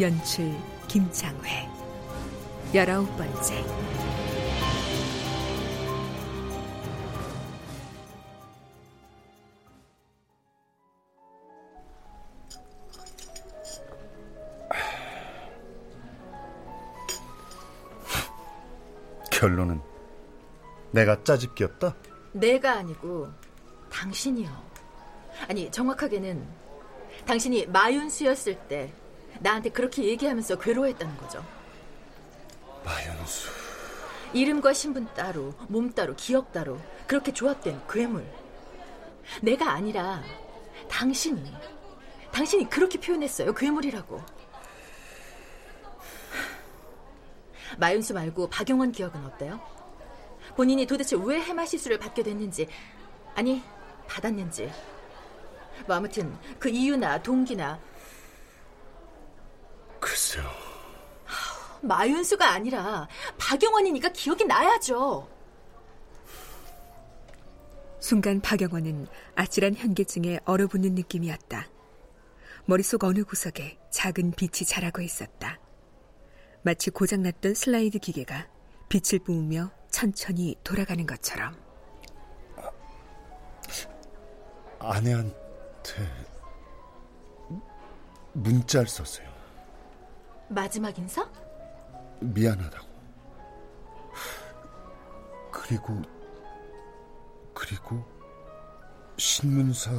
연출 0.00 0.50
김창회 0.88 1.68
열아홉 2.74 3.14
번째 3.18 3.62
결론은 19.30 19.80
내가 20.92 21.22
짜집기였다? 21.22 21.94
내가 22.32 22.78
아니고 22.78 23.28
당신이요. 23.90 24.48
아니 25.48 25.70
정확하게는 25.70 26.46
당신이 27.26 27.66
마윤수였을 27.66 28.54
때 28.68 28.90
나한테 29.40 29.70
그렇게 29.70 30.04
얘기하면서 30.04 30.58
괴로워했다는 30.58 31.16
거죠. 31.16 31.44
마연수 32.84 33.50
이름과 34.32 34.72
신분 34.72 35.06
따로, 35.14 35.52
몸 35.68 35.92
따로, 35.92 36.14
기억 36.16 36.52
따로 36.52 36.80
그렇게 37.06 37.32
조합된 37.32 37.82
괴물. 37.88 38.24
내가 39.42 39.72
아니라 39.72 40.22
당신이 40.88 41.52
당신이 42.32 42.68
그렇게 42.70 42.98
표현했어요. 42.98 43.52
괴물이라고. 43.52 44.22
마윤수 47.78 48.14
말고 48.14 48.48
박용원 48.48 48.92
기억은 48.92 49.24
어때요? 49.26 49.60
본인이 50.56 50.86
도대체 50.86 51.16
왜 51.18 51.40
해마 51.40 51.64
시술을 51.64 51.98
받게 51.98 52.22
됐는지 52.22 52.68
아니 53.34 53.62
받았는지 54.06 54.70
뭐 55.86 55.96
아무튼 55.96 56.36
그 56.58 56.68
이유나 56.68 57.22
동기나 57.22 57.78
글쎄요 60.22 60.48
마윤수가 61.82 62.48
아니라 62.48 63.08
박용원이니까 63.38 64.10
기억이 64.10 64.44
나야죠. 64.44 65.28
순간 67.98 68.40
박영원은 68.40 69.08
아찔한 69.34 69.74
현기증에 69.74 70.38
얼어붙는 70.44 70.94
느낌이었다. 70.94 71.66
머릿속 72.66 73.02
어느 73.02 73.24
구석에 73.24 73.78
작은 73.90 74.30
빛이 74.36 74.64
자라고 74.64 75.02
있었다. 75.02 75.58
마치 76.62 76.90
고장났던 76.90 77.54
슬라이드 77.54 77.98
기계가 77.98 78.46
빛을 78.88 79.18
뿜으며 79.24 79.72
천천히 79.90 80.54
돌아가는 80.62 81.04
것처럼. 81.04 81.56
아내한테 84.78 85.32
문자를 88.34 88.86
썼어요 88.86 89.31
마지막 90.52 90.96
인사? 90.98 91.28
미안하다고 92.20 92.86
그리고 95.50 96.00
그리고 97.54 98.04
신문사 99.16 99.90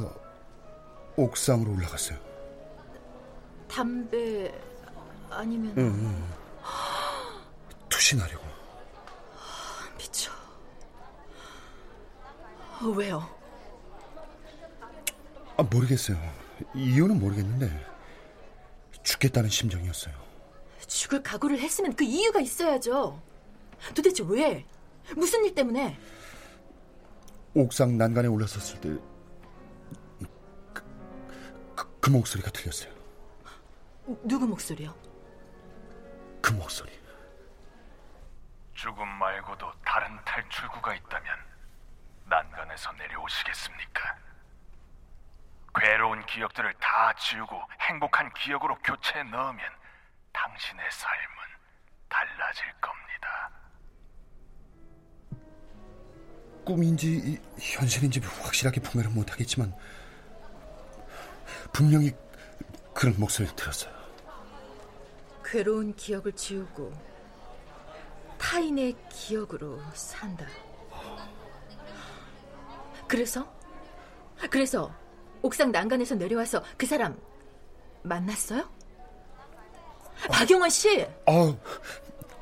옥상으로 1.16 1.72
올라갔어요 1.72 2.18
담배 3.68 4.52
아니면 5.30 5.74
응. 5.76 6.32
투신하려고 7.88 8.44
미쳐. 9.98 10.30
어, 12.82 12.86
왜요? 12.96 13.28
아, 15.56 15.62
모르겠어요 15.62 16.16
이유는 16.74 17.18
모르겠는데 17.18 17.86
죽겠다는 19.02 19.48
심정이었어요 19.48 20.14
죽을 20.86 21.22
각오를 21.22 21.58
했으면 21.58 21.94
그 21.94 22.04
이유가 22.04 22.40
있어야죠. 22.40 23.20
도대체 23.94 24.24
왜? 24.26 24.64
무슨 25.16 25.44
일 25.44 25.54
때문에? 25.54 25.98
옥상 27.54 27.96
난간에 27.98 28.28
올라섰을 28.28 28.80
때 28.80 28.88
그, 30.72 30.82
그, 31.74 32.00
그 32.00 32.10
목소리가 32.10 32.50
들렸어요. 32.50 32.92
누구 34.22 34.46
목소리요? 34.46 34.94
그 36.40 36.52
목소리. 36.52 36.92
죽음 38.74 39.08
말고도 39.08 39.72
다른 39.84 40.18
탈출구가 40.24 40.94
있다면 40.94 41.38
난간에서 42.26 42.92
내려오시겠습니까? 42.92 44.16
괴로운 45.76 46.24
기억들을 46.26 46.74
다 46.74 47.14
지우고 47.14 47.60
행복한 47.80 48.32
기억으로 48.34 48.76
교체해 48.84 49.22
넣으면 49.24 49.58
당신의 50.44 50.84
삶은 50.90 51.36
달라질 52.08 52.64
겁니다. 52.80 53.50
꿈인지 56.64 57.16
이- 57.16 57.40
현실인지 57.58 58.20
확실하게 58.20 58.80
분간은 58.80 59.14
못하겠지만 59.14 59.74
분명히 61.72 62.12
그런 62.92 63.18
목소리를 63.18 63.54
들었어요. 63.56 63.94
괴로운 65.44 65.94
기억을 65.94 66.32
지우고 66.32 66.92
타인의 68.38 68.96
기억으로 69.08 69.80
산다. 69.94 70.46
그래서? 73.06 73.52
그래서 74.50 74.92
옥상 75.42 75.70
난간에서 75.70 76.14
내려와서 76.16 76.62
그 76.76 76.86
사람 76.86 77.20
만났어요? 78.02 78.68
박용원 80.30 80.70
씨! 80.70 81.06
아, 81.26 81.54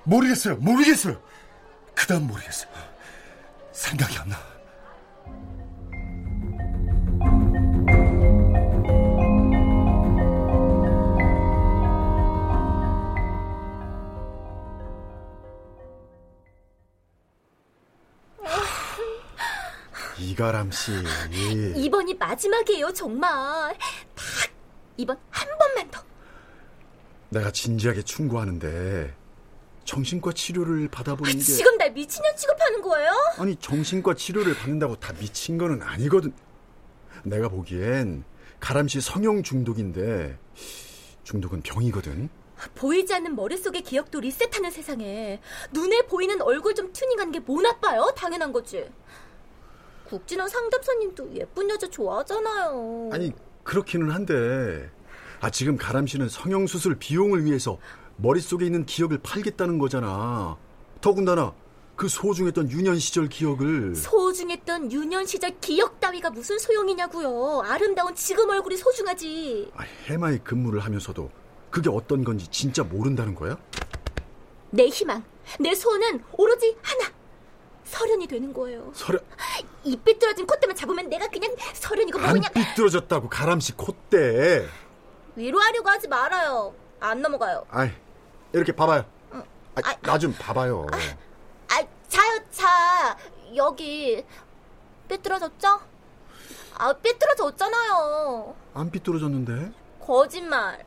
모르겠어요. 0.04 0.56
모르겠어요. 0.56 1.20
그다음 1.94 2.26
모르겠어요. 2.26 2.70
생각이 3.72 4.18
안 4.18 4.28
나. 4.28 4.52
이가람 20.18 20.70
씨. 20.70 20.92
이번이 21.76 22.14
마지막이에요, 22.14 22.92
정말. 22.92 23.76
딱 23.78 24.50
이번 24.96 25.18
한 25.30 25.48
번만 25.58 25.90
더. 25.90 26.02
내가 27.32 27.50
진지하게 27.50 28.02
충고하는데 28.02 29.14
정신과 29.84 30.32
치료를 30.32 30.88
받아보는 30.88 31.32
게 31.32 31.38
지금 31.38 31.76
날 31.78 31.90
미친년 31.92 32.36
취급하는 32.36 32.82
거예요? 32.82 33.10
아니 33.38 33.56
정신과 33.56 34.14
치료를 34.14 34.54
받는다고 34.54 34.96
다 34.96 35.12
미친 35.18 35.58
거는 35.58 35.82
아니거든. 35.82 36.32
내가 37.24 37.48
보기엔 37.48 38.24
가람 38.60 38.86
씨 38.86 39.00
성형 39.00 39.42
중독인데 39.42 40.38
중독은 41.24 41.62
병이거든. 41.62 42.28
보이지 42.76 43.12
않는 43.14 43.34
머릿속의 43.34 43.82
기억도 43.82 44.20
리셋하는 44.20 44.70
세상에 44.70 45.40
눈에 45.72 46.02
보이는 46.02 46.40
얼굴 46.42 46.74
좀 46.74 46.92
튜닝하는 46.92 47.32
게 47.32 47.40
뭐 47.40 47.60
나빠요? 47.60 48.12
당연한 48.16 48.52
거지. 48.52 48.88
국진원 50.04 50.48
상담사님도 50.48 51.34
예쁜 51.34 51.68
여자 51.70 51.88
좋아하잖아요. 51.88 53.10
아니 53.12 53.32
그렇기는 53.64 54.10
한데 54.10 54.90
아, 55.42 55.50
지금 55.50 55.76
가람 55.76 56.06
씨는 56.06 56.28
성형수술 56.28 56.94
비용을 57.00 57.44
위해서 57.44 57.76
머릿속에 58.16 58.64
있는 58.64 58.86
기억을 58.86 59.18
팔겠다는 59.18 59.78
거잖아. 59.78 60.56
더군다나 61.00 61.52
그 61.96 62.08
소중했던 62.08 62.70
유년 62.70 62.96
시절 63.00 63.28
기억을 63.28 63.96
소중했던 63.96 64.92
유년 64.92 65.26
시절 65.26 65.58
기억 65.60 65.98
따위가 65.98 66.30
무슨 66.30 66.60
소용이냐고요. 66.60 67.62
아름다운 67.66 68.14
지금 68.14 68.48
얼굴이 68.50 68.76
소중하지. 68.76 69.72
아, 69.74 69.82
해마에 70.06 70.38
근무를 70.38 70.78
하면서도 70.78 71.28
그게 71.70 71.90
어떤 71.90 72.22
건지 72.22 72.46
진짜 72.48 72.84
모른다는 72.84 73.34
거야? 73.34 73.58
내 74.70 74.86
희망, 74.86 75.24
내 75.58 75.74
소원은 75.74 76.22
오로지 76.34 76.76
하나. 76.82 77.10
서련이 77.82 78.28
되는 78.28 78.52
거예요. 78.52 78.92
서련 78.94 79.20
이 79.82 79.96
삐뚤어진 79.96 80.46
콧대만 80.46 80.76
잡으면 80.76 81.08
내가 81.08 81.26
그냥 81.26 81.52
서련이고 81.74 82.16
안 82.20 82.28
뭐냐. 82.28 82.48
삐뚤어졌다고 82.50 83.28
가람 83.28 83.58
씨 83.58 83.72
콧대. 83.72 84.68
위로하려고 85.36 85.88
하지 85.88 86.08
말아요. 86.08 86.74
안 87.00 87.20
넘어가요. 87.22 87.66
아이, 87.70 87.90
이렇게 88.52 88.72
봐봐요. 88.72 89.04
아, 89.32 89.42
아, 89.76 89.96
나좀 90.02 90.34
봐봐요. 90.38 90.86
아, 90.92 91.82
자요, 92.08 92.40
자. 92.50 93.16
여기 93.54 94.24
삐뚤어졌죠? 95.08 95.80
아, 96.74 96.92
삐뚤어졌잖아요. 96.94 98.54
안 98.74 98.90
삐뚤어졌는데? 98.90 99.72
거짓말. 100.00 100.84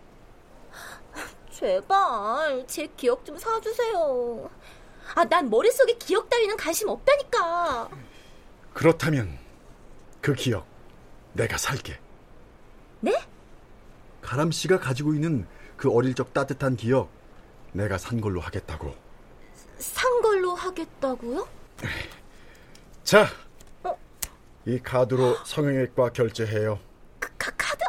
제발 1.51 2.65
제 2.67 2.87
기억 2.97 3.23
좀 3.25 3.37
사주세요. 3.37 4.49
아, 5.15 5.23
난 5.25 5.49
머릿속에 5.49 5.93
기억 5.97 6.29
따위는 6.29 6.57
관심 6.57 6.89
없다니까. 6.89 7.89
그렇다면 8.73 9.37
그 10.21 10.33
기억 10.33 10.65
내가 11.33 11.57
살게. 11.57 11.99
네? 12.99 13.13
가람 14.25 14.51
씨가 14.51 14.79
가지고 14.79 15.13
있는 15.13 15.45
그 15.77 15.91
어릴 15.91 16.15
적 16.15 16.33
따뜻한 16.33 16.75
기억 16.75 17.11
내가 17.73 17.99
산 17.99 18.19
걸로 18.19 18.41
하겠다고. 18.41 18.95
산 19.77 20.21
걸로 20.21 20.55
하겠다고요? 20.55 21.47
자, 23.03 23.27
어? 23.83 23.95
이 24.65 24.79
카드로 24.79 25.37
성형외과 25.45 26.09
결제해요. 26.09 26.79
그, 27.19 27.29
카, 27.37 27.51
카드? 27.55 27.83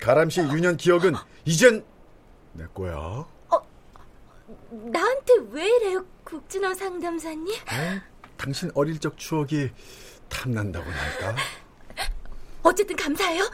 가람 0.00 0.28
씨 0.28 0.40
유년 0.40 0.76
기억은 0.76 1.14
이젠 1.44 1.84
내 2.52 2.66
거야. 2.74 3.24
나한테 4.70 5.34
왜 5.50 5.68
이래요, 5.68 6.04
국진호 6.24 6.74
상담사님? 6.74 7.54
어? 7.54 8.00
당신 8.36 8.72
어릴 8.74 8.98
적 8.98 9.16
추억이 9.16 9.70
탐난다고 10.28 10.90
할까? 10.90 11.36
어쨌든 12.64 12.96
감사해요. 12.96 13.48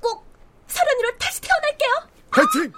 꼭 0.00 0.24
서른이로 0.66 1.15
화이팅! 2.36 2.70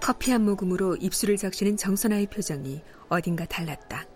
커피 0.00 0.30
한 0.30 0.44
모금으로 0.44 0.94
입술을 0.94 1.36
적시는 1.36 1.76
정선아의 1.76 2.28
표정이 2.28 2.80
어딘가 3.08 3.44
달랐다. 3.44 4.06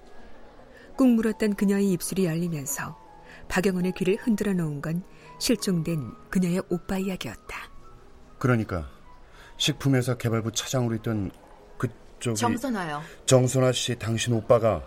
꾹 0.97 1.09
물었던 1.09 1.57
그녀의 1.57 1.91
입술이 1.91 2.27
열리면서 2.27 2.97
박영원의 3.49 3.93
귀를 3.97 4.17
흔들어 4.21 4.53
놓은 4.53 4.81
건 4.81 5.03
실종된 5.39 6.13
그녀의 6.31 6.63
오빠 6.71 6.99
이야기였다. 6.99 7.72
그러니까 8.43 8.91
식품회사 9.57 10.17
개발부 10.17 10.51
차장으로 10.51 10.97
있던 10.97 11.31
그쪽이 11.79 12.35
정선아요. 12.35 13.01
정선아 13.25 13.71
씨 13.71 13.97
당신 13.97 14.35
오빠가 14.35 14.85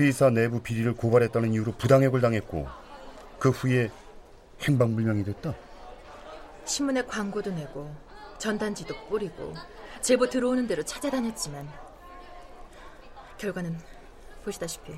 회사 0.00 0.28
내부 0.28 0.60
비리를 0.60 0.92
고발했다는 0.94 1.52
이유로 1.52 1.76
부당해고를 1.76 2.20
당했고 2.20 2.66
그 3.38 3.50
후에 3.50 3.92
행방불명이 4.62 5.22
됐다. 5.22 5.54
신문에 6.64 7.04
광고도 7.04 7.52
내고 7.52 7.94
전단지도 8.38 8.92
뿌리고 9.08 9.54
제보 10.00 10.28
들어오는 10.28 10.66
대로 10.66 10.82
찾아다녔지만 10.82 11.70
결과는 13.38 13.78
보시다시피 14.44 14.94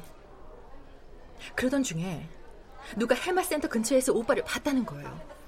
그러던 1.55 1.83
중에 1.83 2.27
누가 2.97 3.15
해마센터 3.15 3.69
근처에서 3.69 4.15
오빠를 4.15 4.45
봤다는 4.45 4.87
거예요. 4.87 5.42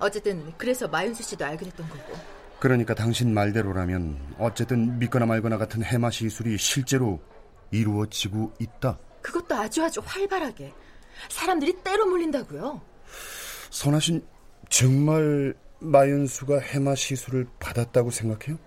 어쨌든 0.00 0.52
그래서 0.56 0.88
마윤수 0.88 1.22
씨도 1.22 1.44
알게 1.44 1.64
됐던 1.66 1.88
거고 1.88 2.38
그러니까 2.60 2.94
당신 2.94 3.32
말대로라면 3.34 4.34
어쨌든 4.38 4.98
믿거나 4.98 5.26
말거나 5.26 5.58
같은 5.58 5.82
해마 5.82 6.10
시술이 6.10 6.58
실제로 6.58 7.20
이루어지고 7.70 8.52
있다. 8.58 8.98
그것도 9.22 9.54
아주 9.54 9.84
아주 9.84 10.00
활발하게 10.04 10.72
사람들이 11.28 11.74
때로 11.84 12.06
몰린다고요. 12.06 12.80
씨 13.70 14.22
정말 14.68 15.54
마윤수가 15.80 16.58
해마 16.60 16.94
시술을 16.94 17.46
받았다고 17.60 18.10
생각해요? 18.10 18.58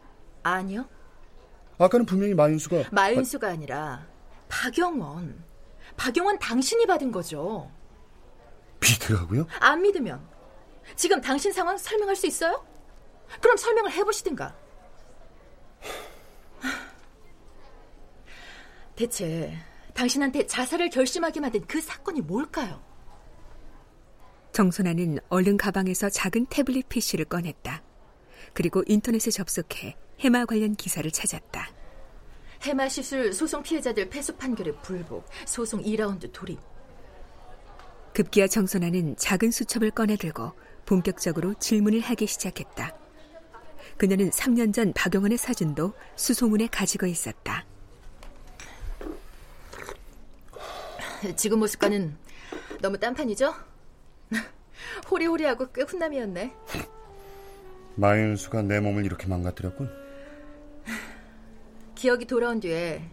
아니요. 0.44 0.88
아까는 1.77 2.06
분명히 2.06 2.33
마윤수가 2.33 2.89
마윤수가 2.91 3.47
아니라 3.47 4.06
박영원. 4.47 5.44
박영원 5.97 6.39
당신이 6.39 6.85
받은 6.85 7.12
거죠. 7.12 7.69
믿으라고요? 8.79 9.47
안 9.59 9.81
믿으면 9.81 10.30
지금 10.95 11.21
당신 11.21 11.51
상황 11.51 11.77
설명할 11.77 12.15
수 12.15 12.27
있어요? 12.27 12.65
그럼 13.39 13.57
설명을 13.57 13.91
해보시든가. 13.91 14.55
대체 18.95 19.57
당신한테 19.93 20.45
자살을 20.45 20.89
결심하게 20.89 21.39
만든 21.39 21.61
그 21.65 21.81
사건이 21.81 22.21
뭘까요? 22.21 22.83
정선아는 24.51 25.19
얼른 25.29 25.57
가방에서 25.57 26.09
작은 26.09 26.47
태블릿 26.47 26.89
PC를 26.89 27.25
꺼냈다. 27.25 27.81
그리고 28.53 28.83
인터넷에 28.85 29.31
접속해 29.31 29.95
해마 30.19 30.45
관련 30.45 30.75
기사를 30.75 31.09
찾았다. 31.09 31.69
해마 32.63 32.89
시술 32.89 33.33
소송 33.33 33.63
피해자들 33.63 34.09
패소 34.09 34.35
판결의 34.35 34.75
불복, 34.83 35.25
소송 35.45 35.81
2라운드 35.81 36.31
돌입. 36.31 36.59
급기야 38.13 38.47
정선아는 38.47 39.15
작은 39.15 39.51
수첩을 39.51 39.91
꺼내들고 39.91 40.51
본격적으로 40.91 41.53
질문을 41.53 42.01
하기 42.01 42.27
시작했다. 42.27 42.93
그녀는 43.95 44.29
3년 44.29 44.73
전 44.73 44.91
박영원의 44.91 45.38
사진도 45.38 45.93
수소문에 46.17 46.67
가지고 46.67 47.05
있었다. 47.05 47.65
지금 51.38 51.60
모습과는 51.60 52.17
너무 52.81 52.98
딴판이죠? 52.98 53.53
호리호리하고 55.10 55.71
꽤 55.71 55.83
훈남이었네. 55.83 56.53
마윤수가 57.95 58.63
내 58.63 58.81
몸을 58.81 59.05
이렇게 59.05 59.27
망가뜨렸군. 59.27 59.89
기억이 61.95 62.25
돌아온 62.25 62.60
뒤에 62.60 63.10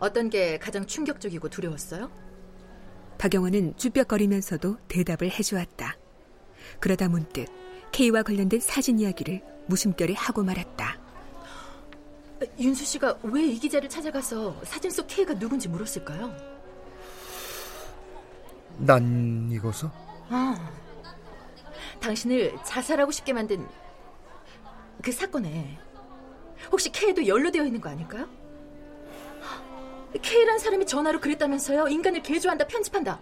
어떤 0.00 0.28
게 0.28 0.58
가장 0.58 0.86
충격적이고 0.86 1.48
두려웠어요? 1.48 2.10
박영원은 3.16 3.78
쭈뼛거리면서도 3.78 4.76
대답을 4.88 5.30
해주었다. 5.30 5.96
그러다 6.80 7.08
문득 7.08 7.46
K와 7.92 8.22
관련된 8.22 8.60
사진 8.60 8.98
이야기를 9.00 9.42
무심결에 9.66 10.14
하고 10.14 10.42
말았다. 10.42 10.98
윤수 12.58 12.84
씨가 12.84 13.18
왜 13.22 13.44
이 13.44 13.58
기자를 13.58 13.88
찾아가서 13.88 14.60
사진 14.64 14.90
속 14.90 15.06
K가 15.06 15.34
누군지 15.38 15.68
물었을까요? 15.68 16.36
난 18.78 19.48
이거서? 19.50 19.90
아, 20.28 20.70
당신을 22.00 22.58
자살하고 22.64 23.10
싶게 23.10 23.32
만든 23.32 23.66
그 25.02 25.10
사건에 25.12 25.78
혹시 26.70 26.90
K도 26.92 27.26
연루되어 27.26 27.64
있는 27.64 27.80
거 27.80 27.88
아닐까요? 27.88 28.28
K란 30.22 30.58
사람이 30.58 30.86
전화로 30.86 31.20
그랬다면서요? 31.20 31.88
인간을 31.88 32.22
개조한다, 32.22 32.66
편집한다. 32.66 33.18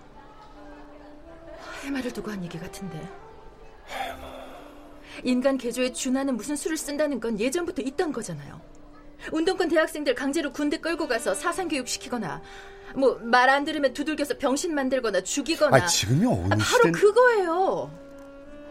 해마를 1.84 2.12
두고 2.12 2.30
한 2.30 2.42
얘기 2.42 2.58
같은데. 2.58 3.00
인간 5.24 5.58
개조에 5.58 5.92
준하는 5.92 6.36
무슨 6.36 6.54
수를 6.56 6.76
쓴다는 6.76 7.18
건 7.20 7.38
예전부터 7.40 7.82
있던 7.82 8.12
거잖아요. 8.12 8.60
운동권 9.32 9.68
대학생들 9.68 10.14
강제로 10.14 10.52
군대 10.52 10.76
끌고 10.76 11.08
가서 11.08 11.34
사상 11.34 11.68
교육 11.68 11.88
시키거나, 11.88 12.42
뭐 12.94 13.18
말 13.22 13.48
안 13.48 13.64
들으면 13.64 13.92
두들겨서 13.94 14.36
병신 14.38 14.74
만들거나 14.74 15.22
죽이거나. 15.22 15.76
아 15.76 15.86
지금이 15.86 16.26
어느 16.26 16.52
아, 16.52 16.56
바로 16.56 16.60
시대? 16.60 16.90
그거예요. 16.92 17.90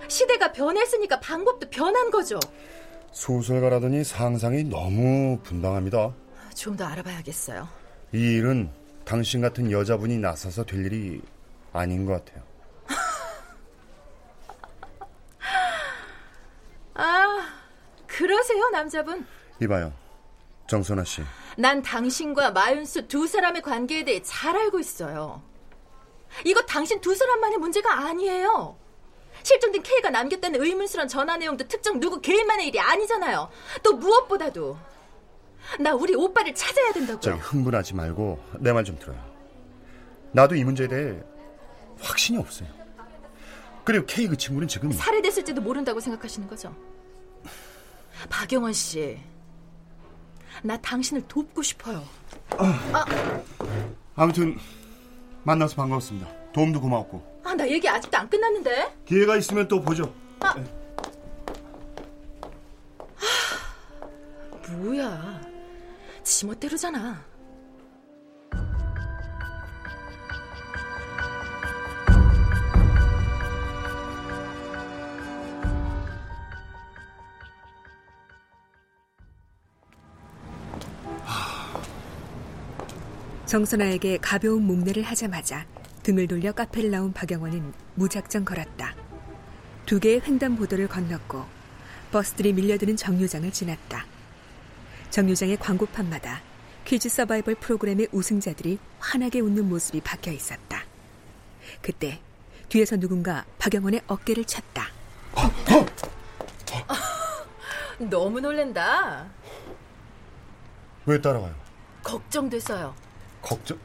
시대가 0.08 0.52
변했으니까 0.52 1.20
방법도 1.20 1.70
변한 1.70 2.12
거죠. 2.12 2.40
소설가라더니 3.12 4.04
상상이 4.04 4.64
너무 4.66 5.40
분당합니다. 5.44 6.14
좀 6.56 6.78
더 6.78 6.86
알아봐야겠어요. 6.86 7.68
이 8.14 8.18
일은 8.38 8.70
당신 9.06 9.42
같은 9.42 9.72
여자분이 9.72 10.18
나서서 10.20 10.64
될 10.66 10.86
일이 10.86 11.20
아닌 11.72 12.06
것 12.06 12.14
같아요. 12.24 12.44
그러세요, 18.08 18.70
남자분? 18.70 19.26
이봐요. 19.62 19.94
정선아 20.68 21.04
씨. 21.04 21.22
난 21.58 21.82
당신과 21.82 22.52
마윤수 22.52 23.08
두 23.08 23.28
사람의 23.28 23.62
관계에 23.62 24.04
대해 24.04 24.22
잘 24.24 24.56
알고 24.56 24.80
있어요. 24.80 25.42
이거 26.46 26.62
당신 26.62 27.00
두 27.02 27.14
사람만의 27.16 27.58
문제가 27.60 27.94
아니에요. 28.08 28.76
실종된 29.44 29.84
K가 29.84 30.10
남겼다는 30.10 30.62
의문스러운 30.62 31.08
전화 31.08 31.38
내용도 31.38 31.68
특정 31.68 32.00
누구 32.00 32.22
개인만의 32.22 32.68
일이 32.68 32.80
아니잖아요. 32.80 33.50
또 33.84 33.94
무엇보다도 33.98 34.78
나 35.80 35.94
우리 35.94 36.16
오빠를 36.16 36.54
찾아야 36.56 36.92
된다고요. 36.92 37.20
저기 37.20 37.40
흥분하지 37.40 37.94
말고 37.96 38.40
내 38.60 38.72
말 38.72 38.84
좀 38.84 38.98
들어요. 39.00 39.18
나도 40.32 40.56
이 40.56 40.64
문제에 40.64 40.88
대해 40.88 41.20
확신이 42.00 42.38
없어요. 42.40 42.68
그리고 43.84 44.06
K 44.06 44.28
그 44.28 44.38
친구는 44.38 44.68
지금 44.68 44.92
살해됐을지도 44.92 45.62
모른다고 45.62 46.00
생각하시는 46.00 46.48
거죠? 46.48 46.76
박영원 48.30 48.72
씨, 48.74 49.18
나 50.64 50.78
당신을 50.78 51.28
돕고 51.28 51.62
싶어요. 51.62 52.04
아무튼 54.16 54.58
만나서 55.44 55.76
반가웠습니다. 55.76 56.28
도움도 56.54 56.80
고마웠고 56.80 57.42
아, 57.44 57.54
나 57.54 57.68
얘기 57.70 57.90
아직도 57.90 58.18
안 58.18 58.30
끝났는데. 58.30 58.96
기회가 59.06 59.36
있으면 59.38 59.68
또 59.68 59.82
보죠. 59.82 60.14
뭐야? 64.70 65.42
지멋대로잖아. 66.24 67.22
정선아에게 83.54 84.18
가벼운 84.18 84.66
목례를 84.66 85.04
하자마자 85.04 85.68
등을 86.02 86.28
돌려 86.28 86.54
카페를 86.54 86.90
나온 86.90 87.14
박영원은 87.14 87.72
무작정 87.94 88.46
걸었다. 88.46 88.96
두 89.86 90.00
개의 90.00 90.22
횡단보도를 90.26 90.88
건넜고 90.88 91.46
버스들이 92.12 92.52
밀려드는 92.54 92.98
정류장을 92.98 93.52
지났다. 93.52 94.08
정류장의 95.12 95.58
광고판마다 95.58 96.42
퀴즈 96.84 97.10
서바이벌 97.10 97.54
프로그램의 97.54 98.08
우승자들이 98.12 98.80
환하게 98.98 99.42
웃는 99.42 99.70
모습이 99.70 100.02
박혀 100.02 100.32
있었다. 100.32 100.84
그때 101.84 102.20
뒤에서 102.70 102.98
누군가 102.98 103.46
박영원의 103.60 104.02
어깨를 104.08 104.46
찼다. 104.46 104.88
너무 108.10 108.42
놀랜다. 108.42 109.28
왜 111.06 111.22
따라와요? 111.22 111.54
걱정돼서요. 112.02 113.13
걱정? 113.44 113.78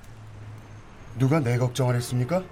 누가 1.18 1.40
내 1.40 1.58
걱정을 1.58 1.94
했습니까? 1.96 2.42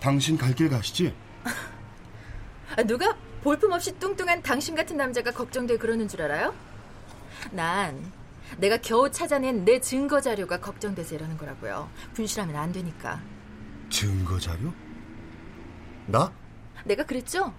당신 0.00 0.38
갈 0.38 0.54
길 0.54 0.68
가시지? 0.70 1.14
아, 2.76 2.82
누가 2.84 3.14
볼품없이 3.42 3.98
뚱뚱한 3.98 4.42
당신 4.42 4.74
같은 4.74 4.96
남자가 4.96 5.30
걱정돼 5.32 5.76
그러는 5.76 6.08
줄 6.08 6.22
알아요? 6.22 6.54
난 7.50 8.12
내가 8.58 8.76
겨우 8.78 9.10
찾아낸 9.10 9.64
내 9.64 9.80
증거 9.80 10.20
자료가 10.20 10.60
걱정돼서 10.60 11.14
이러는 11.14 11.36
거라고요. 11.36 11.90
분실하면 12.14 12.56
안 12.56 12.72
되니까. 12.72 13.20
증거 13.90 14.38
자료? 14.38 14.72
나? 16.06 16.32
내가 16.84 17.04
그랬죠? 17.04 17.52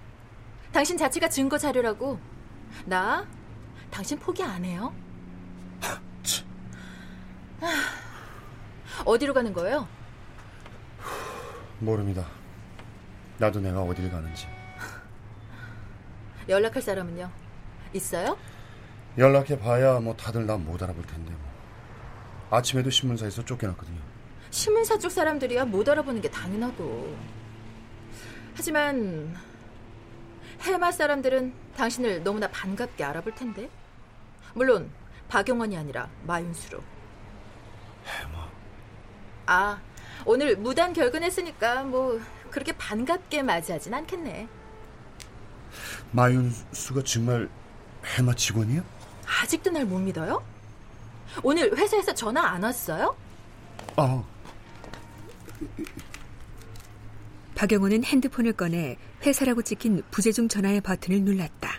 당신 0.72 0.98
자체가 0.98 1.30
증거 1.30 1.58
자료라고. 1.58 2.20
나 2.86 3.26
당신 3.92 4.18
포기 4.20 4.44
안 4.44 4.64
해요? 4.66 4.94
어디로 9.06 9.34
가는 9.34 9.54
거예요? 9.54 9.88
모릅니다. 11.80 12.26
나도 13.38 13.60
내가 13.60 13.82
어딜 13.82 14.10
가는지. 14.12 14.48
연락할 16.50 16.82
사람은요? 16.82 17.30
있어요? 17.94 18.38
연락해 19.18 19.60
봐야 19.60 20.00
뭐 20.00 20.16
다들 20.16 20.46
난못 20.46 20.82
알아볼 20.84 21.06
텐데 21.06 21.32
뭐. 21.32 22.58
아침에도 22.58 22.90
신문사에서 22.90 23.44
쫓겨났거든요. 23.46 24.00
신문사 24.50 24.98
쪽 25.00 25.12
사람들이야 25.12 25.66
못 25.66 25.88
알아보는 25.88 26.22
게 26.22 26.30
당연하고. 26.30 27.16
하지만 28.56 29.36
해마 30.62 30.92
사람들은 30.92 31.54
당신을 31.78 32.24
너무나 32.24 32.48
반갑게 32.50 33.04
알아볼 33.04 33.36
텐데. 33.36 33.70
물론 34.54 34.90
박영원이 35.28 35.78
아니라 35.78 36.10
마윤수로. 36.24 36.82
해마. 38.06 38.45
아, 39.48 39.80
오늘 40.26 40.56
무단 40.58 40.94
결근했으니까 40.94 41.84
뭐 41.84 42.20
그렇게 42.50 42.72
반갑게 42.74 43.44
맞이하진 43.44 43.94
않겠네. 43.94 44.48
마윤수가 46.12 47.04
정말 47.04 47.50
해마 48.06 48.34
직원이야? 48.34 48.84
아직도 49.42 49.72
날 49.72 49.86
못 49.86 50.00
믿어요? 50.00 50.44
오늘 51.44 51.76
회사에서 51.76 52.14
전화 52.14 52.42
안 52.48 52.64
왔어요? 52.64 53.16
아, 53.98 54.24
박영원은 57.56 58.04
핸드폰을 58.04 58.54
꺼내 58.54 58.98
회사라고 59.26 59.62
찍힌 59.62 60.04
부재중 60.12 60.48
전화의 60.48 60.82
버튼을 60.82 61.22
눌렀다. 61.22 61.72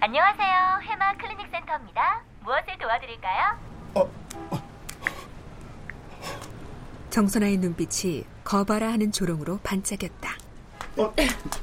안녕하세요. 0.00 0.80
해마 0.82 1.14
클리닉 1.16 1.48
센터입니다. 1.50 2.22
무엇을 2.42 2.78
도와드릴까요? 2.90 3.70
정선아의 7.10 7.56
눈빛이 7.58 8.24
거봐라 8.44 8.92
하는 8.92 9.12
조롱으로 9.12 9.58
반짝였다. 9.62 10.36
어, 10.96 11.14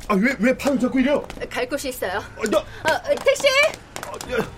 아, 0.08 0.14
왜, 0.16 0.36
왜 0.40 0.58
팔을 0.58 0.80
잡고 0.80 1.00
이래요? 1.00 1.26
갈 1.50 1.68
곳이 1.68 1.90
있어요. 1.90 2.20
아, 2.20 2.50
나, 2.50 2.60
어, 2.60 3.16
택시! 3.24 3.48
아, 4.06 4.32
야. 4.34 4.57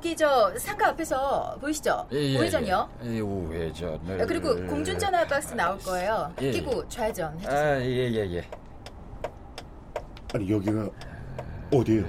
저기 0.00 0.16
저 0.16 0.50
상가 0.56 0.88
앞에서 0.88 1.58
보이시죠? 1.60 2.06
우회전이요. 2.10 2.90
예, 3.04 3.20
우회전을. 3.20 4.26
그리고 4.26 4.56
공중전화 4.66 5.26
박스 5.26 5.52
나올 5.52 5.78
거예요. 5.78 6.32
예. 6.40 6.52
끼고 6.52 6.88
좌회전 6.88 7.34
해주세요. 7.38 7.58
아, 7.58 7.80
예, 7.82 8.10
예, 8.10 8.36
예. 8.36 8.48
아니, 10.32 10.50
여기가 10.50 10.88
어디예요? 11.74 12.04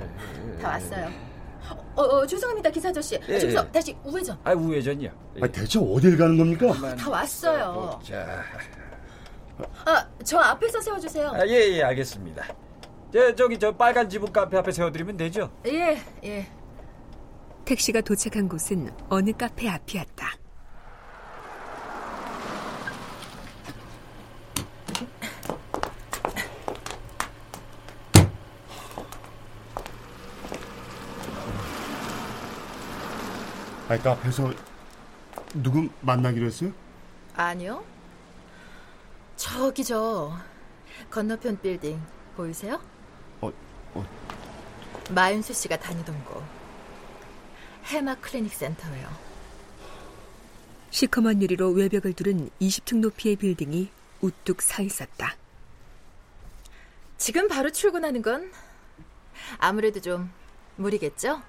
다 0.62 0.70
왔어요. 0.70 1.10
어, 1.96 2.02
어, 2.02 2.26
죄송합니다 2.26 2.70
기사 2.70 2.88
아저씨. 2.88 3.20
예. 3.28 3.40
저기서 3.40 3.70
다시 3.72 3.94
우회전. 4.06 4.40
아, 4.46 4.54
우회전이요. 4.54 5.12
예. 5.36 5.42
아니, 5.44 5.52
대체 5.52 5.78
어딜 5.78 6.18
가는 6.18 6.38
겁니까? 6.38 6.96
다 6.96 7.10
왔어요. 7.10 8.00
자, 8.08 8.42
아, 9.84 10.08
저 10.24 10.40
앞에서 10.40 10.80
세워주세요. 10.80 11.28
아, 11.28 11.46
예, 11.46 11.74
예, 11.74 11.84
알겠습니다. 11.84 12.46
저, 13.12 13.36
저기 13.36 13.60
저 13.60 13.76
빨간 13.76 14.08
지붕 14.08 14.32
카페 14.32 14.58
앞에 14.58 14.72
세워드리면 14.72 15.18
되죠? 15.18 15.52
예, 15.66 16.02
예. 16.24 16.48
택시가 17.66 18.02
도착한 18.02 18.48
곳은 18.50 18.90
어느 19.10 19.32
카페 19.34 19.70
앞이었다. 19.70 20.32
아니, 33.88 34.02
카페에서 34.02 34.54
누구 35.56 35.90
만나기로 36.02 36.46
했어요? 36.46 36.72
아니요. 37.36 37.84
저기 39.36 39.84
저 39.84 40.32
건너편 41.10 41.60
빌딩 41.60 42.02
보이세요? 42.36 42.80
어, 43.42 43.52
어, 43.94 44.06
마윤수 45.10 45.54
씨가 45.54 45.78
다니던 45.78 46.24
곳. 46.24 46.61
해마 47.92 48.16
클리닉 48.16 48.54
센터예요. 48.54 49.10
시커먼 50.92 51.42
유리로 51.42 51.72
외벽을 51.72 52.14
두른 52.14 52.50
20층 52.62 53.00
높이의 53.00 53.36
빌딩이 53.36 53.90
우뚝 54.22 54.62
서 54.62 54.82
있었다. 54.82 55.36
지금 57.18 57.50
바로 57.50 57.70
출근하는 57.70 58.22
건 58.22 58.50
아무래도 59.58 60.00
좀 60.00 60.32
무리겠죠? 60.78 61.42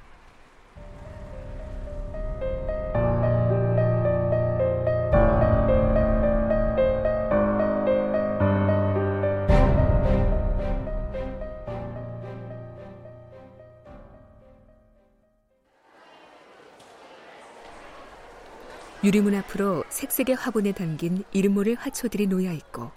유리문 19.12 19.35
앞으로 19.35 19.85
색색의 19.90 20.37
화분에 20.37 20.73
담긴 20.73 21.23
이름 21.33 21.52
모를 21.52 21.75
화초들이 21.75 22.28
놓여 22.28 22.50
있고 22.52 22.90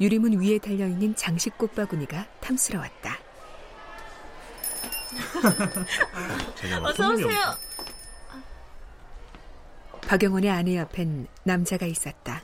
유리문 0.00 0.42
위에 0.42 0.58
달려 0.58 0.88
있는 0.88 1.14
장식 1.14 1.56
꽃바구니가 1.56 2.26
탐스러웠다. 2.40 3.16
어서 6.82 7.12
오세요. 7.12 7.38
박영원의 10.08 10.50
아내 10.50 10.76
옆엔 10.76 11.28
남자가 11.44 11.86
있었다. 11.86 12.42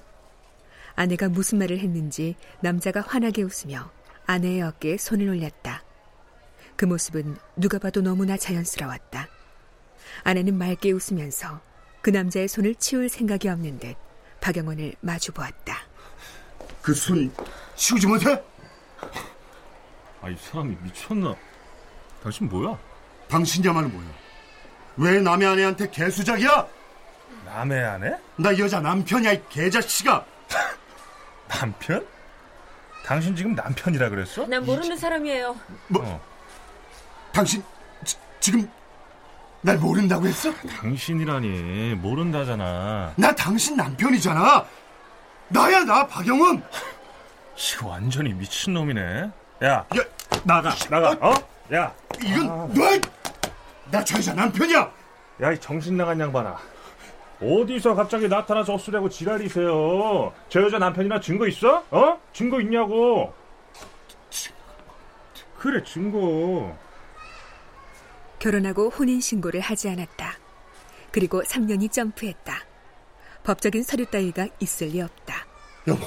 아내가 0.95 1.29
무슨 1.29 1.59
말을 1.59 1.81
했는지 1.81 2.37
남자가 2.61 3.01
환하게 3.01 3.43
웃으며 3.43 3.91
아내의 4.27 4.63
어깨에 4.63 4.99
손을 4.99 5.29
올렸다. 5.31 5.83
그 6.77 6.85
모습은 6.85 7.39
누가 7.57 7.81
봐도 7.81 8.03
너무나 8.03 8.37
자연스러웠다. 8.37 9.27
아내는 10.23 10.57
맑게 10.57 10.93
웃으면서 10.93 11.61
그 12.03 12.11
남자의 12.11 12.49
손을 12.49 12.75
치울 12.77 13.09
생각이 13.09 13.49
없는 13.49 13.79
듯 13.79 13.95
박영원을 14.41 14.95
마주 15.01 15.33
보았다. 15.33 15.79
그 16.83 16.95
손 16.95 17.31
치우지 17.77 18.07
못해? 18.07 18.43
아이 20.23 20.35
사람이 20.37 20.77
미쳤나? 20.83 21.35
당신 22.23 22.49
뭐야? 22.49 22.79
당신야말로 23.29 23.89
뭐야? 23.89 24.07
왜 24.97 25.21
남의 25.21 25.47
아내한테 25.49 25.91
개수작이야? 25.91 26.67
남의 27.45 27.85
아내? 27.85 28.17
나 28.37 28.57
여자 28.59 28.81
남편이야 28.81 29.33
이 29.33 29.43
개자식아. 29.49 30.25
남편? 31.49 32.07
당신 33.05 33.35
지금 33.35 33.55
남편이라 33.55 34.09
그랬어? 34.09 34.47
난 34.47 34.65
모르는 34.65 34.97
사람이에요. 34.97 35.59
뭐? 35.89 36.03
어. 36.05 36.21
당신 37.33 37.63
지, 38.05 38.17
지금 38.41 38.71
날 39.63 39.77
모른다고 39.79 40.27
했어? 40.27 40.53
당신이라니 40.53 41.95
모른다잖아. 41.97 43.13
나 43.17 43.35
당신 43.35 43.77
남편이잖아. 43.77 44.65
나야 45.49 45.85
나 45.85 46.07
박영훈. 46.07 46.63
이 47.57 47.85
완전히 47.85 48.33
미친 48.33 48.73
놈이네. 48.73 49.31
야, 49.63 49.69
야, 49.69 49.85
나가, 50.45 50.71
나가, 50.89 51.11
어? 51.21 51.35
야, 51.75 51.93
이건 52.23 52.47
너. 52.73 52.83
나저 53.91 54.17
여자 54.17 54.33
남편이야. 54.33 54.91
야, 55.43 55.53
이 55.53 55.61
정신 55.61 55.97
나간 55.97 56.19
양반아. 56.19 56.57
어디서 57.43 57.95
갑자기 57.95 58.29
나타나서 58.29 58.73
헛소리하고 58.75 59.09
지랄이세요? 59.11 60.33
저 60.49 60.63
여자 60.63 60.79
남편이나 60.79 61.21
증거 61.21 61.47
있어? 61.49 61.85
어? 61.91 62.19
증거 62.33 62.61
있냐고? 62.61 63.35
그래, 65.59 65.83
증거. 65.85 66.75
결혼하고 68.45 68.89
혼인신고를 68.89 69.61
하지 69.61 69.89
않았다. 69.89 70.35
그리고 71.13 71.43
3년이 71.43 71.93
점프했다. 71.93 72.55
법적인 73.45 73.83
서류 73.85 74.07
따위가 74.07 74.49
있을 74.59 74.89
리 74.89 75.01
없다. 75.01 75.47
여보, 75.87 76.05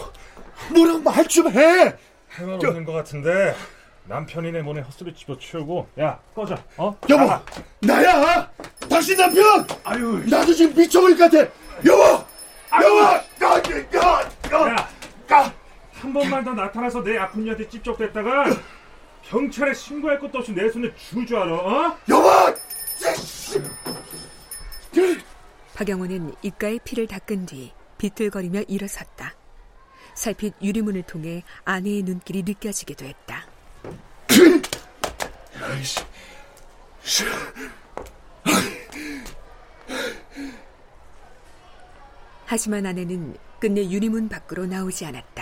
뭐라고 0.73 0.99
말 0.99 1.25
좀 1.27 1.49
해. 1.51 1.95
할말 2.29 2.55
없는 2.55 2.83
것 2.85 2.91
같은데 2.93 3.55
남편이네 4.05 4.63
뭐네 4.63 4.81
헛소리 4.81 5.13
집어치우고 5.15 5.87
야 5.99 6.19
꺼져 6.35 6.57
어? 6.77 6.97
여보, 7.09 7.23
나가. 7.25 7.45
나야. 7.79 8.51
당신 8.89 9.15
남편. 9.17 9.65
아유 9.83 10.23
나도 10.27 10.53
지금 10.53 10.75
미쳐버릴 10.75 11.17
것 11.17 11.31
같아. 11.31 11.49
여보, 11.85 12.01
여보, 12.83 12.99
가, 13.39 13.61
가, 13.61 13.61
가, 14.49 14.69
야. 14.69 14.89
가. 15.27 15.53
한 15.93 16.11
번만 16.13 16.43
더 16.43 16.53
나타나서 16.53 17.03
내 17.03 17.17
아픈 17.17 17.45
이한테 17.45 17.69
찝쩍댔다가 17.69 18.45
경찰에 19.29 19.73
신고할 19.73 20.19
것도 20.19 20.39
없이 20.39 20.51
내 20.53 20.69
손에 20.69 20.93
죽을 20.95 21.25
줄 21.25 21.37
알아 21.37 21.53
어? 21.55 21.97
여보. 22.09 22.29
박영호는 25.75 26.35
입가에 26.43 26.77
피를 26.83 27.07
닦은 27.07 27.45
뒤 27.47 27.71
비틀거리며 27.97 28.63
일어섰다. 28.67 29.33
살핏 30.13 30.53
유리문을 30.61 31.03
통해 31.03 31.43
아내의 31.65 32.03
눈길이 32.03 32.43
느껴지기도 32.43 33.05
했다. 33.05 33.47
하지만 42.45 42.85
아내는 42.85 43.35
끝내 43.59 43.89
유리문 43.89 44.29
밖으로 44.29 44.65
나오지 44.65 45.05
않았다. 45.05 45.32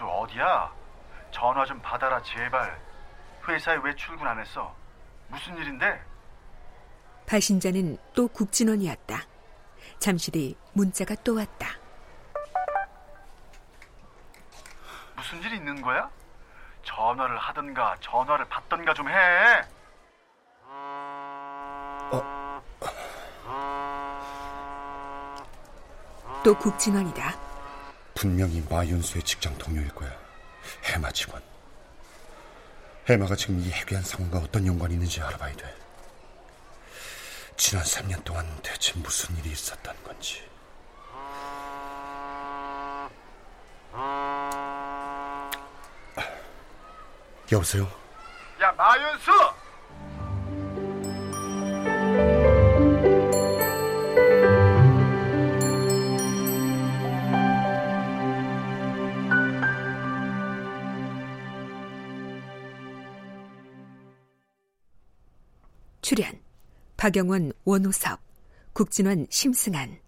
마윤수 0.00 0.04
어디야? 0.06 0.72
전화 1.30 1.64
좀 1.64 1.80
받아라 1.80 2.20
제발. 2.22 2.80
회사에 3.46 3.76
왜 3.84 3.94
출근 3.94 4.26
안 4.26 4.40
했어? 4.40 4.74
무슨 5.28 5.56
일인데? 5.58 6.02
발신자는 7.26 7.98
또 8.14 8.26
국진원이었다. 8.28 9.22
잠시 9.98 10.30
뒤 10.30 10.56
문자가 10.72 11.14
또 11.16 11.36
왔다. 11.36 11.68
무슨 15.14 15.42
일 15.42 15.52
있는 15.52 15.80
거야? 15.80 16.10
전화를 16.82 17.36
하든가 17.38 17.96
전화를 18.00 18.46
받든가 18.46 18.94
좀 18.94 19.08
해. 19.08 19.62
또 26.42 26.56
국진원이다. 26.56 27.49
분명히 28.14 28.62
마윤수의 28.68 29.22
직장 29.24 29.56
동료일 29.58 29.88
거야. 29.90 30.10
해마 30.84 31.10
직원. 31.10 31.42
해마가 33.08 33.34
지금 33.34 33.58
이 33.60 33.70
해괴한 33.70 34.04
상황과 34.04 34.38
어떤 34.38 34.66
연관이 34.66 34.94
있는지 34.94 35.20
알아봐야 35.20 35.54
돼. 35.56 35.74
지난 37.56 37.84
3년 37.84 38.22
동안 38.24 38.46
대체 38.62 38.92
무슨 38.96 39.36
일이 39.38 39.50
있었던 39.50 39.94
건지. 40.04 40.42
여보세요? 47.52 47.90
야 48.62 48.70
마윤수! 48.72 49.30
박영원, 67.10 67.52
원호섭, 67.64 68.20
국진원, 68.72 69.26
심승한, 69.30 69.98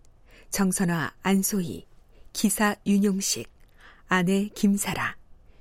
정선화, 0.50 1.12
안소희, 1.22 1.88
기사 2.32 2.76
윤용식, 2.86 3.50
아내 4.06 4.48
김사라, 4.54 5.16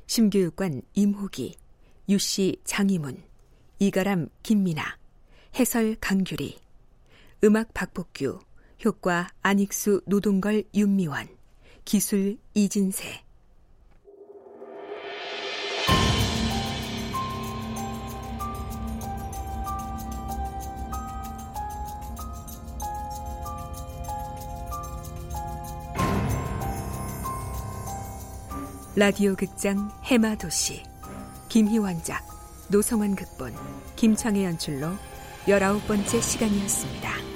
심교육관 0.05 0.83
임호기, 0.93 1.55
유씨 2.09 2.57
장희문, 2.63 3.23
이가람 3.79 4.29
김민아, 4.43 4.99
해설 5.55 5.95
강규리, 5.99 6.59
음악 7.43 7.73
박복규, 7.73 8.37
효과 8.85 9.27
안익수 9.41 10.01
노동걸 10.05 10.65
윤미원, 10.75 11.27
기술 11.85 12.37
이진세. 12.53 13.23
라디오 29.01 29.35
극장 29.35 29.89
해마도시 30.03 30.83
김희원작 31.49 32.23
노성환 32.69 33.15
극본 33.15 33.51
김창의 33.95 34.43
연출로 34.43 34.89
열아홉 35.47 35.87
번째 35.87 36.21
시간이었습니다. 36.21 37.30